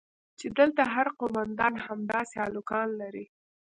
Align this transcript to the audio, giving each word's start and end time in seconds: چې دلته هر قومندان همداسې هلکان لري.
چې 0.39 0.47
دلته 0.57 0.81
هر 0.93 1.07
قومندان 1.19 1.73
همداسې 1.85 2.35
هلکان 2.45 2.87
لري. 3.01 3.25